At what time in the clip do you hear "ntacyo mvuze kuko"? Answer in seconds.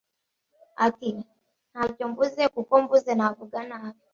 1.71-2.73